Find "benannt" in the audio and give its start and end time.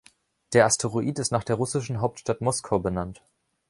2.79-3.21